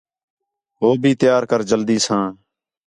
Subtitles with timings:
[0.79, 2.25] ہو بھی تیار کر جلدی ساں